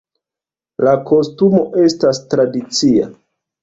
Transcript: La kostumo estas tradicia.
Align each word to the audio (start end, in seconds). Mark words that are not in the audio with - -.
La 0.87 0.95
kostumo 1.13 1.63
estas 1.87 2.25
tradicia. 2.35 3.17